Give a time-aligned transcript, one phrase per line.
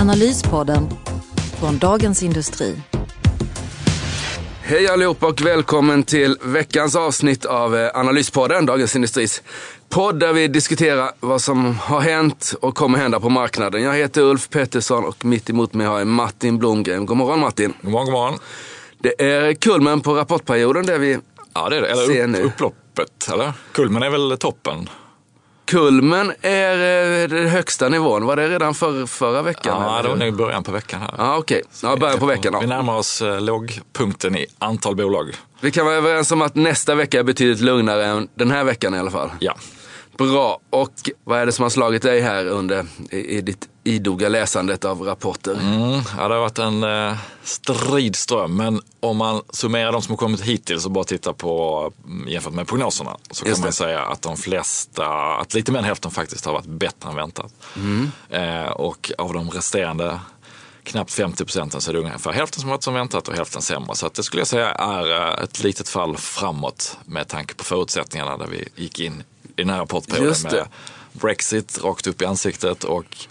[0.00, 0.88] Analyspodden
[1.60, 2.76] från Dagens Industri.
[4.62, 9.42] Hej allihopa och välkommen till veckans avsnitt av eh, Analyspodden, Dagens Industris
[9.88, 13.82] podd där vi diskuterar vad som har hänt och kommer hända på marknaden.
[13.82, 17.06] Jag heter Ulf Pettersson och mitt emot mig har jag Martin Blomgren.
[17.06, 17.74] God morgon Martin.
[17.82, 18.38] God morgon, god morgon.
[18.98, 21.18] Det är kulmen på rapportperioden där vi
[21.54, 21.88] Ja, det är det.
[21.88, 22.42] Eller ser upp, nu.
[22.42, 23.52] upploppet, eller?
[23.72, 24.88] Kulmen är väl toppen?
[25.70, 28.24] Kulmen är eh, den högsta nivån.
[28.24, 29.82] Var det redan för, förra veckan?
[29.82, 30.02] Ja, eller?
[30.02, 31.14] det var nog början på veckan här.
[31.18, 31.62] Ja, okej.
[31.82, 32.54] Ja, början på veckan.
[32.60, 32.66] Vi Ja.
[32.76, 35.34] närmar oss eh, lågpunkten i antal bolag.
[35.60, 38.94] Vi kan vara överens om att nästa vecka är betydligt lugnare än den här veckan
[38.94, 39.30] i alla fall.
[39.40, 39.54] Ja.
[40.18, 40.60] Bra.
[40.70, 40.92] Och
[41.24, 45.02] vad är det som har slagit dig här under i, i ditt idoga läsandet av
[45.02, 45.52] rapporter?
[45.52, 50.16] Mm, ja, det har varit en eh, stridström, men om man summerar de som har
[50.16, 53.76] kommit hittills och bara tittar på mm, jämfört med prognoserna så Just kan man det.
[53.76, 55.06] säga att de flesta,
[55.36, 57.52] att lite mer än hälften faktiskt har varit bättre än väntat.
[57.76, 58.10] Mm.
[58.30, 60.20] Eh, och av de resterande
[60.84, 63.62] knappt 50 procenten så är det ungefär hälften som har varit som väntat och hälften
[63.62, 63.94] sämre.
[63.94, 68.36] Så det skulle jag säga är eh, ett litet fall framåt med tanke på förutsättningarna
[68.36, 69.22] där vi gick in
[69.56, 70.66] i den här rapportperioden med
[71.12, 73.26] Brexit rakt upp i ansiktet och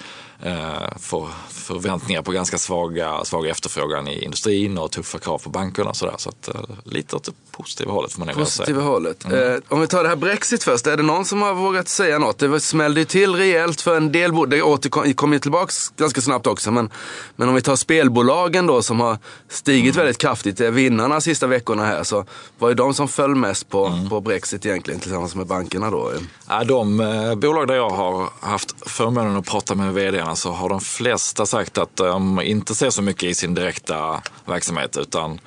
[0.98, 5.96] för, förväntningar på ganska svaga, svaga efterfrågan i industrin och tuffa krav på bankerna och
[5.96, 6.16] sådär.
[6.18, 8.36] Så att, eh, lite åt det positiva hållet får man.
[8.36, 9.26] Positiva hållet.
[9.26, 10.88] Eh, om vi tar det här Brexit först.
[10.88, 12.40] Är det någon som har vågat säga något?
[12.40, 14.50] Det smällde ju till rejält för en del bolag.
[14.50, 16.72] Det återkom, kom ju tillbaks ganska snabbt också.
[16.72, 16.90] Men,
[17.36, 19.18] men om vi tar spelbolagen då som har
[19.50, 20.58] stigit väldigt kraftigt.
[20.58, 22.04] Det är vinnarna sista veckorna här.
[22.04, 22.26] Så
[22.58, 26.12] var ju de som föll mest på, på Brexit egentligen tillsammans med bankerna då.
[26.48, 29.94] Ja, de eh, bolag där jag har haft förmånen att prata med
[30.30, 34.22] vdarna så har de flesta sagt att de inte ser så mycket i sin direkta
[34.46, 35.40] verksamhet utan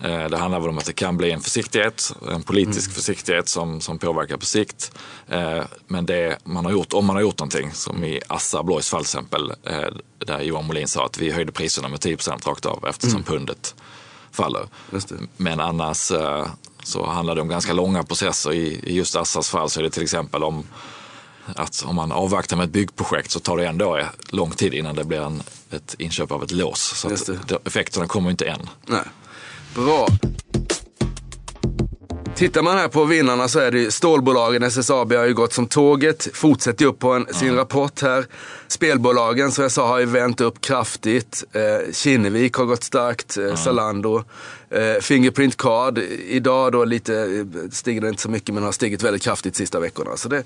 [0.00, 3.80] eh, det handlar väl om att det kan bli en försiktighet, en politisk försiktighet som,
[3.80, 4.92] som påverkar på sikt.
[5.28, 8.90] Eh, Men det man har gjort, om man har gjort någonting, som i Assa Abloys
[8.90, 9.90] fall till exempel, eh,
[10.26, 13.74] där Johan Molin sa att vi höjde priserna med 10% rakt av eftersom pundet
[14.32, 14.66] faller.
[15.36, 16.12] Men annars
[16.82, 18.52] så handlar det om ganska långa processer.
[18.52, 20.64] I, i just Assas fall så är det till exempel om
[21.56, 25.04] att om man avvaktar med ett byggprojekt så tar det ändå lång tid innan det
[25.04, 26.80] blir en, ett inköp av ett lås.
[26.80, 27.34] Så
[27.64, 28.68] effekterna kommer inte än.
[28.86, 29.04] Nej.
[29.74, 30.06] Bra.
[32.40, 35.66] Tittar man här på vinnarna så är det ju stålbolagen, SSAB har ju gått som
[35.66, 38.26] tåget, fortsätter upp på en, sin rapport här.
[38.68, 41.44] Spelbolagen som jag sa har ju vänt upp kraftigt.
[41.52, 44.24] Eh, Kinnevik har gått starkt, eh, Zalando.
[44.70, 49.02] Eh, Fingerprint Card, idag då lite, eh, stiger det inte så mycket men har stigit
[49.02, 50.16] väldigt kraftigt sista veckorna.
[50.16, 50.44] Så det,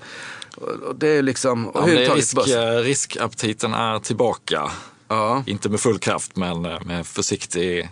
[0.87, 2.83] och, det är liksom, och Ja, det är risk, börsen.
[2.83, 4.71] riskaptiten är tillbaka.
[5.07, 5.43] Ja.
[5.45, 7.89] Inte med full kraft men eh, med försiktig,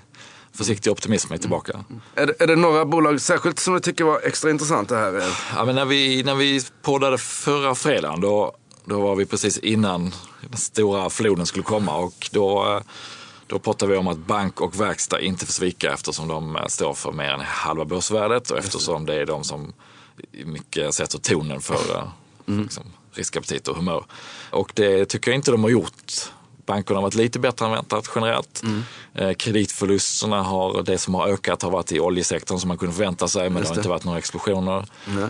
[0.53, 1.83] försiktig optimism är tillbaka.
[2.15, 5.23] Är, det- är det några bolag särskilt som du tycker var extra intressanta här?
[5.55, 8.55] Ja, men när, vi, när vi poddade förra fredagen då,
[8.85, 10.01] då var vi precis innan
[10.41, 12.81] den stora floden skulle komma och då,
[13.47, 17.11] då pratade vi om att bank och verkstad inte får svika eftersom de står för
[17.11, 19.73] mer än halva börsvärdet och eftersom det är de som
[20.45, 22.03] mycket sätter tonen för eh,
[22.45, 24.05] liksom, riskaptit och humör.
[24.51, 26.31] Och det tycker jag inte de har gjort.
[26.65, 28.61] Bankerna har varit lite bättre än väntat generellt.
[29.13, 33.27] Eh, kreditförlusterna har, det som har ökat har varit i oljesektorn som man kunde förvänta
[33.27, 34.85] sig men det har inte varit några explosioner.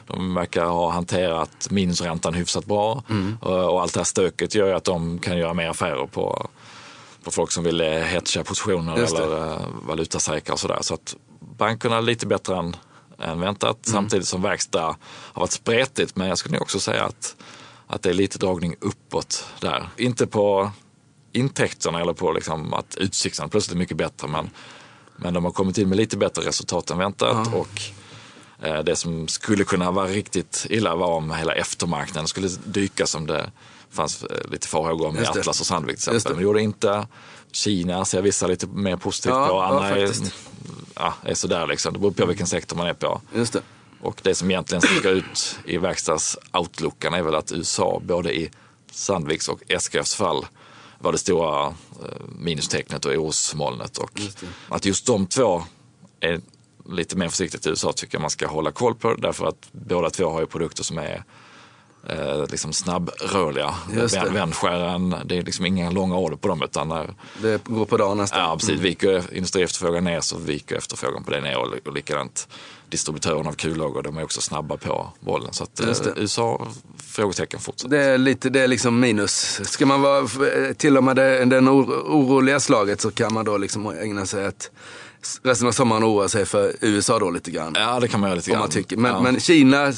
[0.08, 3.04] De verkar ha hanterat minusräntan hyfsat bra
[3.42, 6.50] och, och allt det här stöket gör att de kan göra mer affärer på,
[7.24, 10.80] på folk som vill eh, hedga positioner Just eller eh, valutasäkra och sådär.
[10.82, 11.16] Så att
[11.58, 12.76] bankerna är lite bättre än,
[13.20, 17.36] än väntat samtidigt som verkstad har varit spretigt men jag skulle också säga att,
[17.88, 19.90] att det är lite dragning uppåt där.
[19.98, 20.72] Inte på
[21.34, 24.50] intäkterna eller på liksom att utsikterna plötsligt är mycket bättre men,
[25.16, 27.82] men de har kommit in med lite bättre resultat än väntat och
[28.68, 33.28] eh, det som skulle kunna vara riktigt illa var om hela eftermarknaden skulle dyka som
[33.28, 33.52] det
[33.90, 35.26] fanns eh, lite farhågor om i.
[35.26, 36.32] Atlas och Sandvik till exempel.
[36.32, 37.08] Men det gjorde inte.
[37.52, 40.36] Kina ser vissa lite mer positivt Ja, på, ja, andra är, faktiskt.
[40.96, 41.94] ja, är sådär liksom.
[41.94, 43.22] Det beror på vilken sektor man är på.
[43.36, 43.62] Just det.
[44.02, 48.52] Och det som egentligen sticker ut i verkstadsoutlookaren är väl att USA, både i
[48.92, 50.46] Sandviks och SKFs fall,
[51.04, 53.98] var det stora eh, minustecknet och orosmolnet.
[53.98, 54.22] Och
[54.70, 55.64] att just de två
[56.20, 56.42] är
[56.90, 59.14] lite mer försiktigt i USA tycker jag man ska hålla koll på.
[59.14, 61.24] Därför att båda två har ju produkter som är
[62.10, 63.74] eh, liksom snabbrörliga.
[63.94, 67.98] Just Vändskären, det är liksom inga långa order på dem utan när, Det går på
[67.98, 68.40] dagen nästan.
[68.40, 72.48] ja, precis, viker industriefterfrågan ner så viker efterfrågan på det ner och, och likadant
[72.94, 75.54] distributören av kullager, de är också snabba på bollen.
[75.54, 75.88] Så att, eh.
[76.16, 76.68] USA,
[76.98, 77.90] frågetecken fortsatt.
[77.92, 79.60] Det är lite, det är liksom minus.
[79.64, 83.46] Ska man vara eh, till och med det, den oro- oroliga slaget så kan man
[83.46, 84.72] då liksom ägna sig att
[85.44, 87.74] resten av sommaren oroa sig för USA då lite grann.
[87.76, 88.60] Ja, det kan man göra lite grann.
[88.60, 88.98] man tycker.
[88.98, 89.22] Men, ja.
[89.22, 89.94] men Kina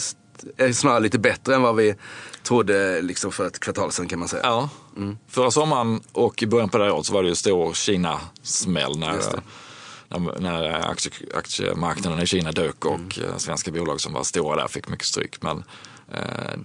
[0.57, 1.95] är snarare lite bättre än vad vi
[2.43, 4.43] trodde liksom för ett kvartal sedan kan man säga.
[4.43, 4.69] Ja.
[5.29, 8.99] Förra sommaren och i början på det här året så var det ju stor Kina-smäll
[8.99, 9.19] när.
[10.17, 13.09] När, när aktie, aktiemarknaden i Kina dök och Mm.
[13.31, 15.41] eh, svenska bolag som var stora där fick mycket stryk.
[15.41, 15.63] Men
[16.13, 16.55] eh,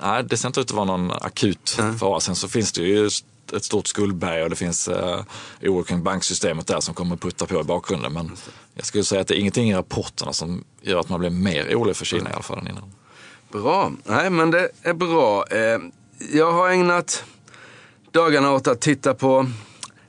[0.00, 2.20] nej, det ser inte ut att vara någon akut fara.
[2.20, 3.06] Sen så finns det ju
[3.56, 5.20] ett stort skuldberg och det finns eh,
[5.62, 8.12] oro kring banksystemet där som kommer putta på i bakgrunden.
[8.12, 8.36] Men
[8.74, 11.64] jag skulle säga att det är ingenting i rapporterna som gör att man blir mer
[11.76, 12.92] orolig för Kina i alla fall än innan.
[13.52, 13.92] Bra.
[14.04, 15.44] Nej, men det är bra.
[15.50, 15.78] Eh,
[16.32, 17.24] Jag har ägnat
[18.10, 19.46] dagarna åt att titta på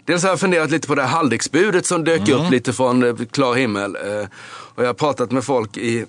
[0.05, 3.15] Dels har jag funderat lite på det här Haldex-budet som dök upp lite från eh,
[3.31, 3.95] klar himmel.
[3.95, 4.27] Eh,
[4.75, 6.05] Och jag har pratat med folk i,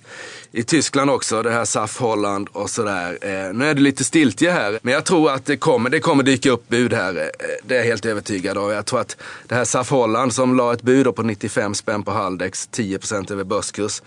[0.53, 3.19] i Tyskland också, det här SAF Holland och sådär.
[3.21, 6.23] Eh, Nu är det lite stiltje här, men jag tror att det kommer, det kommer
[6.23, 7.31] dyka upp bud här.
[7.65, 8.71] Det är jag helt övertygad om.
[8.71, 9.17] Jag tror att
[9.49, 13.45] det här SAF Holland som la ett bud på 95 spänn på Haldex, 10% över
[13.45, 14.03] börskurs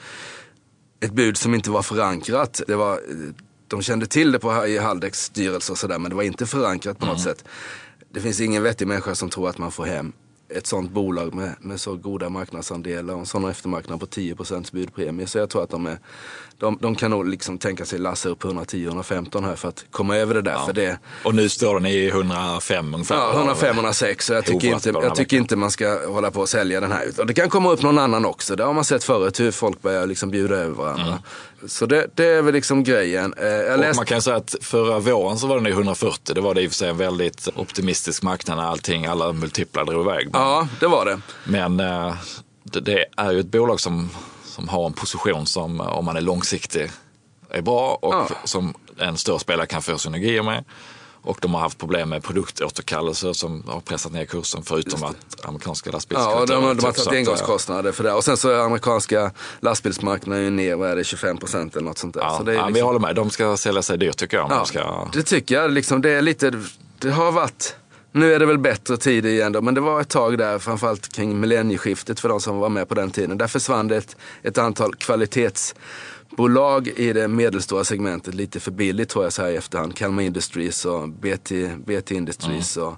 [0.99, 2.61] ett bud som inte var förankrat.
[2.67, 2.99] Det var,
[3.67, 6.99] de kände till det på, i Haldex styrelse och sådär, men det var inte förankrat
[6.99, 7.43] på något sätt.
[8.13, 10.13] Det finns ingen vettig människa som tror att man får hem
[10.49, 15.27] ett sånt bolag med, med så goda marknadsandelar och en sån eftermarknad på 10% budpremie.
[15.27, 15.97] Så jag tror att de, är,
[16.57, 20.33] de, de kan nog liksom tänka sig lassa upp 110-115 här för att komma över
[20.33, 20.65] det där.
[20.65, 23.15] För det, Och nu står den i 105 ungefär.
[23.15, 24.21] Ja, 105-106.
[24.21, 27.07] Så jag tycker, inte, jag tycker inte man ska hålla på och sälja den här.
[27.17, 28.55] Och det kan komma upp någon annan också.
[28.55, 31.19] Det har man sett förut hur folk börjar liksom bjuda över varandra.
[31.65, 33.33] Så det, det är väl liksom grejen.
[33.33, 36.35] Eh, Och läste, man kan säga att förra våren så var den i 140.
[36.35, 39.85] Det var det i och för sig en väldigt optimistisk marknad när allting, alla multiplar
[39.85, 40.29] drog iväg.
[40.39, 41.21] Ja, det var det.
[41.43, 42.15] Men eh,
[42.63, 44.09] det, är ju ett bolag som,
[44.43, 46.91] som har en position som, eh, om man är långsiktig,
[47.49, 48.27] är bra och Ja.
[48.43, 50.63] som en större spelare kan få synergier med.
[51.21, 55.89] Och de har haft problem med produktåterkallelser som har pressat ner kursen förutom att amerikanska
[55.89, 58.13] Ja, och lastbilsaktörer de, de har tagit engångskostnader för det.
[58.13, 61.97] Och sen så är amerikanska lastbilsmarknaden ju ner, vad är det, 25 procent eller något
[61.97, 62.21] sånt där.
[62.21, 63.15] Ja, så det är ja, liksom- jag håller med.
[63.15, 64.51] De ska sälja sig dyrt tycker jag.
[64.51, 65.07] Ja, de ska...
[65.13, 65.71] det tycker jag.
[65.71, 66.63] Liksom, det är lite,
[66.99, 67.75] det har varit,
[68.11, 71.13] nu är det väl bättre tider igen då, men det var ett tag där, framförallt
[71.13, 73.37] kring millennieskiftet för de som var med på den tiden.
[73.37, 79.23] Där försvann det ett, ett antal kvalitetsbolag i det medelstora segmentet lite för billigt tror
[79.25, 79.95] jag så här i efterhand.
[79.95, 81.51] Kalmar Industries och BT,
[81.85, 82.93] BT Industries och,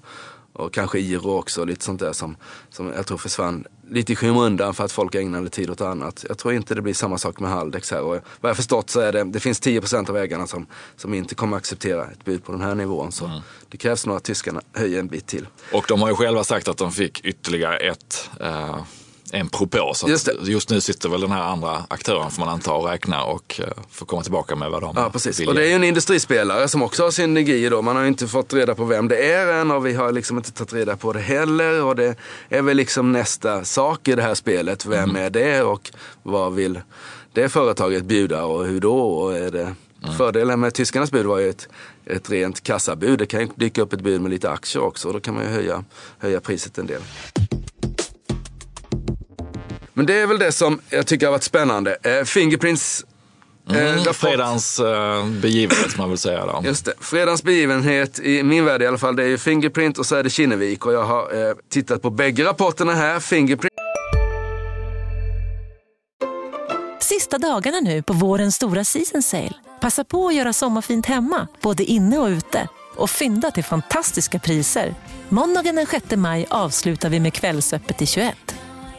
[0.53, 2.35] och kanske Iro också, lite sånt där som,
[2.69, 6.25] som jag tror försvann lite i skymundan för att folk ägnade tid åt annat.
[6.27, 8.01] Jag tror inte det blir samma sak med Haldex här.
[8.01, 11.35] Och vad jag förstått så är det, det finns 10% av ägarna som, som inte
[11.35, 13.11] kommer acceptera ett bud på den här nivån.
[13.11, 15.47] Så det krävs nog att tyskarna höjer en bit till.
[15.73, 18.83] Och de har ju själva sagt att de fick ytterligare ett, eh,
[19.31, 19.93] en propå.
[19.93, 23.23] Så Just just, nu sitter väl den här andra aktören får man anta och räkna
[23.23, 25.39] och eh, får komma tillbaka med vad de Ja, precis.
[25.39, 27.81] vill Och det är ju en industrispelare som också har synergier då.
[27.81, 30.37] Man har ju inte fått reda på vem det är än och vi har liksom
[30.37, 31.83] inte tagit reda på det heller.
[31.83, 32.15] Och det
[32.49, 34.85] är väl liksom nästa sak i det här spelet.
[34.85, 35.91] Vem är det och
[36.23, 36.81] vad vill
[37.33, 38.99] det företaget bjuda och hur då?
[38.99, 39.75] Och är det...
[40.17, 41.67] Fördelen med tyskarnas bud var ju ett,
[42.05, 43.19] ett rent kassabud.
[43.19, 45.43] Det kan ju dyka upp ett bud med lite aktier också och då kan man
[45.43, 45.83] ju höja,
[46.17, 47.01] höja priset en del.
[49.99, 51.97] Men det är väl det som jag tycker har varit spännande.
[52.03, 53.05] Eh, Fingerprints
[53.69, 54.15] eh, Mm, rapport.
[54.15, 56.45] fredagens eh, begivenhet som man vill säga.
[56.45, 56.61] Då.
[56.65, 56.93] Just det.
[56.99, 60.23] Fredagens begivenhet, i min värld i alla fall, det är ju Fingerprint och så är
[60.23, 60.85] det Kinnevik.
[60.85, 63.19] Och jag har eh, tittat på bägge rapporterna här.
[63.19, 63.73] Fingerprint
[66.99, 69.53] Sista dagarna nu på vårens stora season sale.
[69.81, 72.67] Passa på att göra sommarfint hemma, både inne och ute.
[72.95, 74.95] Och fynda till fantastiska priser.
[75.29, 78.48] Måndagen den 6 maj avslutar vi med Kvällsöppet i 21.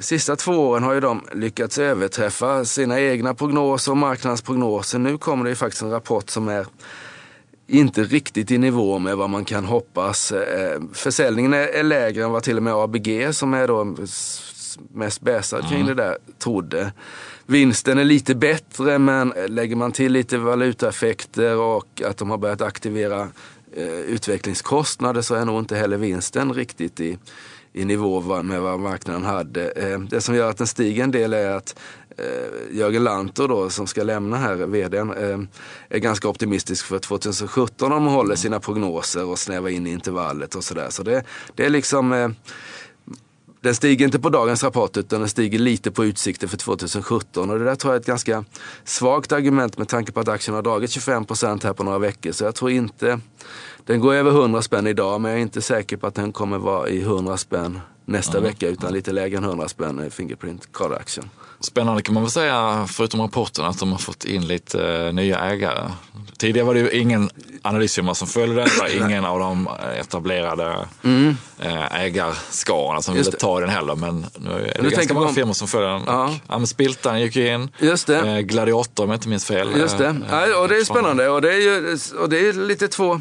[0.00, 4.98] sista två åren har ju de lyckats överträffa sina egna prognoser och marknadsprognoser.
[4.98, 6.66] Nu kommer det ju faktiskt en rapport som är
[7.66, 10.32] inte riktigt i nivå med vad man kan hoppas.
[10.32, 13.96] Eh, Försäljningen är, lägre än vad till och med ABG som är då
[14.92, 16.92] mest bäsad kring det där trodde.
[17.46, 22.62] Vinsten är lite bättre men lägger man till lite valutaeffekter och att de har börjat
[22.62, 23.28] aktivera
[23.76, 27.18] eh, utvecklingskostnader så är nog inte heller vinsten riktigt i,
[27.78, 29.70] i nivå med vad marknaden hade.
[29.70, 31.78] Eh, det som gör att den stiger en del är att
[32.18, 35.38] eh, Jörgen Lantor då, som ska lämna här, vdn, eh,
[35.88, 40.64] är ganska optimistisk för 2017 om de håller sina prognoser och snävar in intervallet och
[40.64, 40.86] sådär.
[40.90, 41.22] Så det,
[41.54, 42.28] det är liksom eh,
[43.60, 47.50] den stiger inte på dagens rapport utan den stiger lite på utsikter för 2017.
[47.50, 48.44] Och det där tror jag är ett ganska
[48.84, 52.32] svagt argument med tanke på att aktien har dragit 25% här på några veckor.
[52.32, 53.20] Så jag tror inte,
[53.86, 56.58] den går över 100 spänn idag men jag är inte säker på att den kommer
[56.58, 58.50] vara i 100 spänn nästa mm.
[58.50, 61.30] vecka utan lite lägre än 100 spänn i Fingerprint Card-aktien.
[61.60, 65.38] Spännande kan man väl säga, förutom rapporten, att de har fått in lite uh, nya
[65.38, 65.90] ägare.
[66.36, 67.30] Tidigare var det ju ingen
[67.62, 69.68] analysfirma som följde den, det var ingen av de
[70.00, 71.36] etablerade mm.
[71.64, 73.94] uh, ägarskarorna som ville ta den heller.
[73.94, 76.02] Men nu är det nu ganska många firmor som följer den.
[76.06, 76.34] Ja.
[76.48, 78.22] Ja, Spiltan gick ju in, Just det.
[78.22, 79.76] Uh, Gladiator om jag inte minns fel.
[79.76, 82.88] Just det, ja, och det är spännande och det är, ju, och det är lite
[82.88, 83.20] två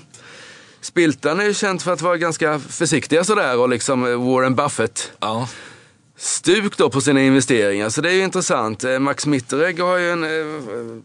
[0.82, 5.12] Spiltan är ju känt för att vara ganska försiktiga sådär och liksom Warren Buffett.
[5.20, 5.48] Ja
[6.17, 7.89] stuk då på sina investeringar.
[7.89, 8.83] Så det är ju intressant.
[8.83, 11.01] Eh, Max Mitteregg har ju en, eh,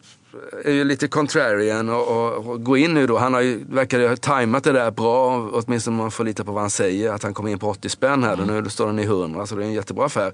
[0.65, 3.19] är ju lite contrarian och, och, och gå in nu då.
[3.19, 6.53] Han har ju, verkar ha tajmat det där bra, åtminstone om man får lita på
[6.53, 7.13] vad han säger.
[7.13, 8.35] Att han kommer in på 80 spänn här.
[8.35, 8.65] Mm.
[8.65, 10.33] Nu står den i 100, så det är en jättebra affär.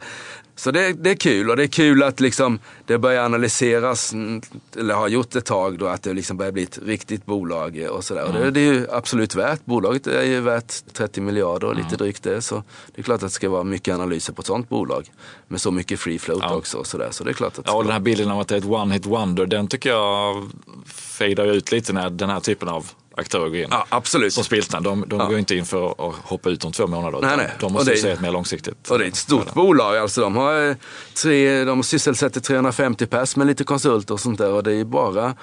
[0.58, 4.40] Så det, det är kul och det är kul att liksom det börjar analyseras, mm,
[4.76, 8.04] eller har gjort ett tag då, att det liksom börjar bli ett riktigt bolag och
[8.04, 8.22] sådär.
[8.22, 8.36] Mm.
[8.36, 9.64] Och det, det, är ju absolut värt.
[9.64, 11.98] Bolaget är ju värt 30 miljarder och lite mm.
[11.98, 12.42] drygt det.
[12.42, 12.62] Så
[12.94, 15.10] det är klart att det ska vara mycket analyser på ett sånt bolag.
[15.48, 16.54] Med så mycket free float ja.
[16.54, 16.78] också.
[16.78, 17.08] Och sådär.
[17.10, 18.64] Så det är klart att ja, och den här bilden av att det är ett
[18.64, 20.50] one hit wonder, den tycker jag
[20.86, 23.68] fejdar ut lite när den här typen av aktörer går in.
[23.70, 24.32] Ja, absolut.
[24.32, 25.26] Som Spiltan, de, de ja.
[25.26, 27.18] går inte in för att hoppa ut om två månader.
[27.22, 27.50] Nej, nej.
[27.60, 28.90] De måste det, se ett mer långsiktigt.
[28.90, 29.96] Och det är ett stort bolag.
[29.96, 30.76] Alltså, de, har
[31.14, 34.50] tre, de sysselsätter 350 pers med lite konsulter och sånt där.
[34.50, 35.34] Och det är bara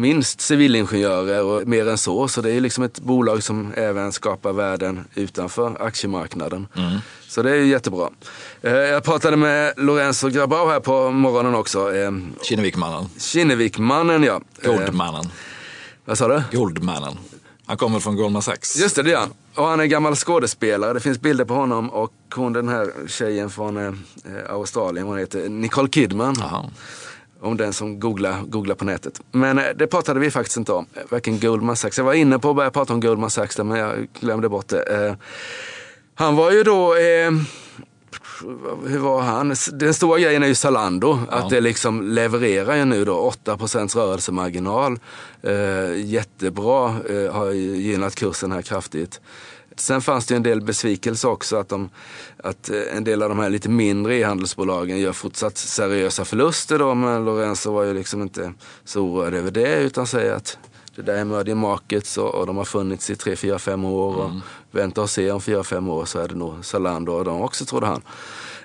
[0.00, 2.28] minst civilingenjörer och mer än så.
[2.28, 6.66] Så det är liksom ett bolag som även skapar värden utanför aktiemarknaden.
[6.76, 6.98] Mm.
[7.28, 8.08] Så det är jättebra.
[8.62, 11.94] Eh, jag pratade med Lorenzo Grabau här på morgonen också.
[11.96, 12.10] Eh,
[12.42, 13.08] Kinnevikmannen.
[13.18, 14.40] Kinnevikmannen ja.
[14.62, 15.30] Goldmannen.
[16.04, 16.42] Vad sa du?
[16.56, 17.18] Goldmannen.
[17.66, 18.76] Han kommer från Goldman Sachs.
[18.76, 19.32] Just det, det gör han.
[19.54, 20.92] Och han är gammal skådespelare.
[20.92, 23.92] Det finns bilder på honom och hon den här tjejen från eh,
[24.50, 26.40] Australien, hon heter Nicole Kidman.
[26.42, 26.70] Aha.
[27.40, 29.20] Om den som googlar, googlar på nätet.
[29.32, 30.86] Men eh, det pratade vi faktiskt inte om.
[31.08, 31.98] Varken Goldman Sachs.
[31.98, 34.68] Jag var inne på att börja prata om Goldman Sachs där, men jag glömde bort
[34.68, 35.06] det.
[35.06, 35.14] Eh,
[36.14, 37.30] han var ju då eh,
[38.86, 39.54] hur var han?
[39.72, 41.18] Den stora grejen är ju Zalando.
[41.30, 41.36] Ja.
[41.36, 44.98] Att det liksom levererar ju nu då 8% rörelsemarginal.
[45.42, 49.20] Eh, jättebra, eh, har gynnat kursen här kraftigt.
[49.76, 51.90] Sen fanns det en del besvikelse också att, de,
[52.42, 56.94] att eh, en del av de här lite mindre e-handelsbolagen gör fortsatt seriösa förluster då.
[56.94, 58.52] Men Lorenzo var ju liksom inte
[58.84, 60.58] så oroad över det utan säger att
[60.96, 64.16] det där är emerging markets och, och de har funnits i 3, 4, 5 år.
[64.16, 64.40] Och mm.
[64.74, 67.64] Vänta och se om 4, 5 år så är det nog Zalando och de också
[67.64, 68.02] trodde han.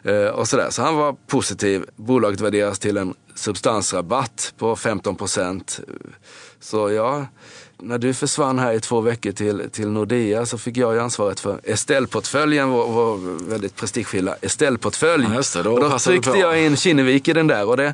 [0.03, 0.69] Eh, och sådär.
[0.69, 1.85] Så han var positiv.
[1.95, 5.79] Bolaget värderas till en substansrabatt på 15 procent.
[6.59, 7.25] Så ja,
[7.77, 11.39] när du försvann här i två veckor till, till Nordea så fick jag ju ansvaret
[11.39, 13.17] för Estelle-portföljen, vår, vår
[13.49, 15.27] väldigt prestigefyllda Estelle-portfölj.
[15.55, 17.93] Ja, då, då tryckte jag in Kinnevik i den där och det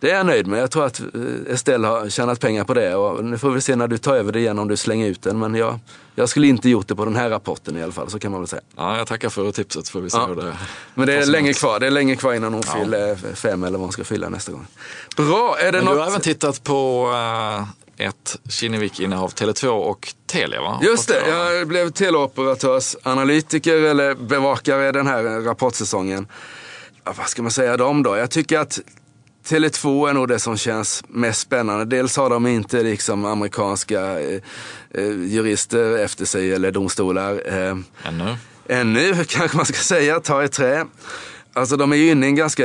[0.00, 0.60] det är jag nöjd med.
[0.60, 1.06] Jag tror att eh,
[1.54, 2.94] Estelle har tjänat pengar på det.
[2.94, 5.22] Och nu får vi se när du tar över det igen om du slänger ut
[5.22, 5.38] den.
[5.38, 5.78] Men jag,
[6.14, 8.10] jag skulle inte gjort det på den här rapporten i alla fall.
[8.10, 8.62] Så kan man väl säga.
[8.76, 9.88] Ja, jag tackar för tipset.
[9.88, 10.26] Får vi se ja.
[10.26, 10.56] hur det
[10.94, 11.80] Men det är länge kvar.
[11.80, 12.72] Det är länge kvar innan hon ja.
[12.72, 14.66] fyller fem eller vad hon ska fylla nästa gång.
[15.16, 15.56] Bra!
[15.60, 15.94] Är det men något...
[15.94, 17.68] Du har även tittat på uh,
[18.06, 20.80] ett Kinnevik-innehav, Tele2 och Telia va?
[20.82, 26.26] Just det, jag blev teleoperatörsanalytiker eller bevakare den här rapportsäsongen.
[27.04, 28.16] Ja, vad ska man säga dem då?
[28.16, 28.80] Jag tycker att
[29.48, 31.84] Tele2 är nog det som känns mest spännande.
[31.84, 34.40] Dels har de inte liksom amerikanska eh,
[34.94, 37.42] eh jurister efter sig eller domstolar.
[37.46, 38.36] Eh, ännu?
[38.68, 40.86] Ännu kanske man ska säga, ta i trä.
[41.52, 42.64] Alltså de är ju inne i en ganska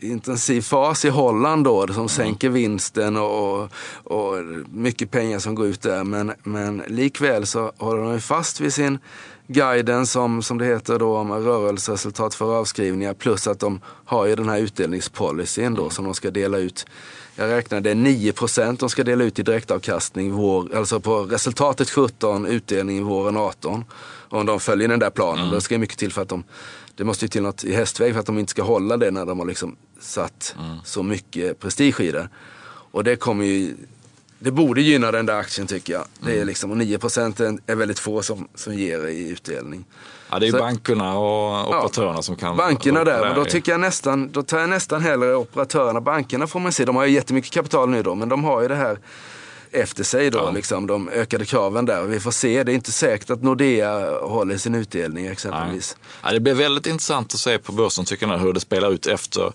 [0.00, 2.08] intensiv fas i Holland då, som mm.
[2.08, 3.68] sänker vinsten och,
[4.04, 4.34] och
[4.70, 6.04] mycket pengar som går ut där.
[6.04, 8.98] Men, men likväl så håller de fast vid sin
[9.46, 14.34] guiden som, som det heter då om rörelseresultat för avskrivningar plus att de har ju
[14.34, 16.86] den här utdelningspolicyn då som de ska dela ut.
[17.36, 21.90] Jag räknar det är 9% de ska dela ut i direktavkastning, vår, alltså på resultatet
[21.90, 23.84] 17, utdelningen våren 18.
[24.28, 25.54] Om de följer den där planen, mm.
[25.54, 26.44] då ska mycket till för att de,
[26.94, 29.26] det måste ju till något i hästväg för att de inte ska hålla det när
[29.26, 30.76] de har liksom satt mm.
[30.84, 32.28] så mycket prestige i det.
[32.90, 33.74] Och det kommer ju
[34.44, 36.04] det borde gynna den där aktien tycker jag.
[36.20, 36.46] Det är mm.
[36.46, 39.84] liksom, och 9% är väldigt få som, som ger i utdelning.
[40.30, 42.56] Ja, det är så, bankerna och operatörerna ja, som kan...
[42.56, 46.00] Bankerna där, men då tycker jag nästan, då tar jag nästan hellre operatörerna.
[46.00, 48.68] Bankerna får man se, de har ju jättemycket kapital nu då, men de har ju
[48.68, 48.98] det här
[49.74, 50.50] efter sig då, Ja.
[50.50, 52.02] liksom, de ökade kraven där.
[52.02, 55.96] Vi får se, det är inte säkert att Nordea håller sin utdelning exempelvis.
[56.22, 59.06] Ja, det blir väldigt intressant att se på börsen tycker jag, hur det spelar ut
[59.06, 59.52] efter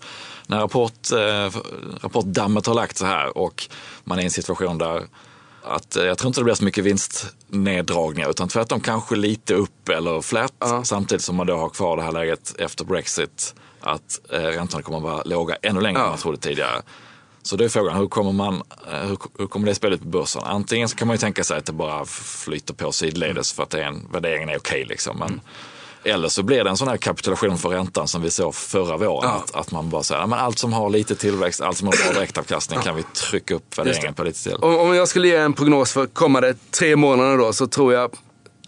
[0.47, 1.59] när rapport, eh,
[2.01, 3.67] rapportdammet har lagt sig här och
[4.03, 5.03] man är i en situation där
[5.63, 9.89] att eh, jag tror inte det blir så mycket vinstneddragningar utan tvärtom kanske lite upp
[9.89, 14.39] eller flat samtidigt som man då har kvar det här läget efter Brexit att eh,
[14.39, 16.09] räntorna kommer att vara låga ännu längre än Ja.
[16.09, 16.81] man trodde tidigare.
[17.49, 20.41] Så då är frågan, hur kommer, man, eh, hur, hur kommer det spelet på börsen?
[20.45, 23.69] Antingen så kan man ju tänka sig att det bara flyter på sidledes för att
[23.69, 24.85] det är en, värderingen är okej.
[24.85, 25.17] liksom.
[25.19, 25.41] Men,
[26.03, 29.29] Eller så blir det en sån här kapitulation för räntan som vi såg förra våren.
[29.29, 29.43] Ja.
[29.43, 32.03] Att, att man bara säger, "Ja, men allt som har lite tillväxt, allt som har
[32.05, 34.55] bra direktavkastning kan vi trycka upp värderingen på lite till.
[34.55, 38.11] Om, om jag skulle ge en prognos för kommande tre månader då så tror jag,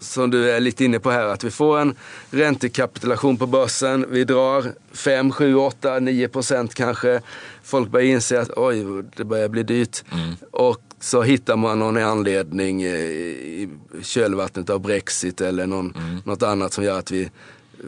[0.02, 1.94] som du är lite inne på här, att vi får en
[2.30, 4.06] räntekapitulation på börsen.
[4.10, 7.20] Vi drar 5, 7, 8, 9 procent kanske.
[7.62, 8.84] Folk börjar inse att oj,
[9.16, 10.04] det börjar bli dyrt.
[10.50, 13.68] Och så hittar man någon anledning i
[14.02, 15.94] kölvattnet av Brexit eller någon,
[16.24, 17.30] något annat som gör att vi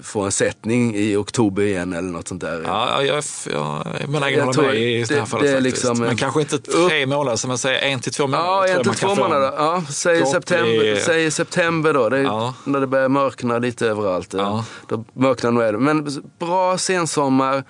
[0.02, 2.62] får en sättning i oktober igen eller något sånt där.
[2.66, 3.86] Ja, jag, jag, jag,
[4.32, 5.62] Jag håller tror med i det här det- fallet det är faktiskt.
[5.84, 8.44] liksom, men kanske inte tre månader, som jag säger en till två månader.
[8.46, 9.52] Ja, en till två få månader.
[9.56, 12.08] Ja, säg, september, i- säg september då.
[12.08, 12.54] Det Ja.
[12.64, 14.32] När det börjar mörkna lite överallt.
[14.32, 14.64] Ja.
[14.88, 15.82] Då mörknar nog även.
[15.84, 17.64] Men bra sensommar.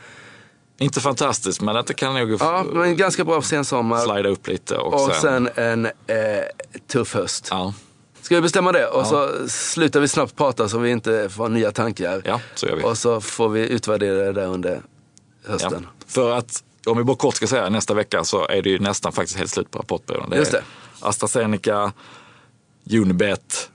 [0.78, 3.98] Inte fantastiskt, men att det kan nog Ja, men ganska bra sensommar.
[3.98, 4.76] slida upp lite.
[4.76, 5.92] Och, Och sen en eh,
[6.92, 7.48] tuff höst.
[7.50, 7.74] ja,
[8.24, 8.86] Ska vi bestämma det?
[8.86, 12.22] Och så slutar vi snabbt prata så vi inte får nya tankar.
[12.24, 12.82] ja, så gör vi.
[12.82, 14.82] Och så får vi utvärdera det där under
[15.46, 15.52] Ja.
[15.52, 15.86] hösten.
[16.06, 19.12] För att, om vi bara kort ska säga, nästa vecka så är det ju nästan
[19.12, 20.30] faktiskt helt slut på rapportperioden.
[20.30, 20.62] Det Just det.
[21.00, 21.92] AstraZeneca,
[22.92, 23.70] Unibet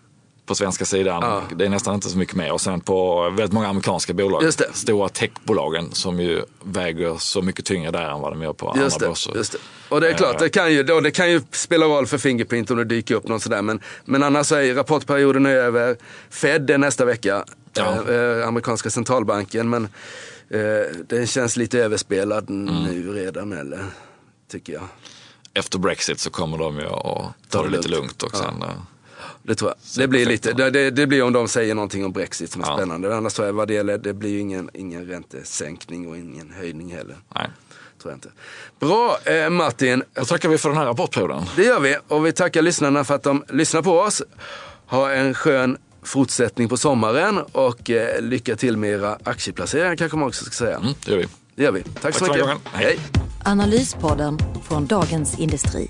[0.50, 1.22] på svenska sidan.
[1.24, 1.44] Ja.
[1.56, 2.52] Det är nästan inte så mycket mer.
[2.52, 4.44] Och sen på väldigt många amerikanska bolag.
[4.44, 4.70] Just det.
[4.74, 8.96] Stora techbolagen som ju väger så mycket tyngre där än vad de gör på Just
[8.96, 9.36] andra det, börser.
[9.36, 9.58] just det.
[9.90, 12.78] Och det är klart, det kan, ju, det kan ju spela roll för Fingerprint om
[12.78, 13.62] det dyker upp något sådär.
[13.62, 15.98] Men, men annars är rapportperioden är över.
[16.30, 17.98] Fed är nästa vecka, Ja.
[18.10, 19.70] eh, eh, amerikanska centralbanken.
[19.70, 19.84] Men
[20.50, 20.60] eh,
[21.08, 23.86] den känns lite överspelad nu redan, eller?
[24.52, 24.84] Tycker jag.
[25.54, 28.62] Efter Brexit så kommer de ju att ta det lite lugnt och sen...
[28.62, 28.70] eh,
[29.50, 30.04] Det tror jag.
[30.04, 32.68] Det blir, lite, det, det, det blir om de säger någonting om Brexit som är
[32.68, 32.78] Ja.
[32.78, 33.18] spännande.
[33.18, 36.94] Annars tror jag vad det gäller, det blir ju ingen, ingen räntesänkning och ingen höjning
[36.96, 37.18] heller.
[37.36, 37.50] Nej.
[38.02, 38.30] Tror jag inte.
[38.80, 41.44] Bra eh, Martin, Då tackar vi för den här rapportperioden.
[41.56, 44.22] Det gör vi och vi tackar lyssnarna för att de lyssnar på oss.
[44.86, 50.28] Ha en skön fortsättning på sommaren och eh, lycka till med era aktieplaceringar kanske man
[50.28, 50.78] också ska säga.
[50.78, 51.28] Mm, det gör vi.
[51.56, 51.84] Det gör vi.
[51.84, 52.62] Tack, så Tack för mycket.
[52.74, 53.00] Hej.
[53.46, 55.90] Analyspodden från Dagens Industri.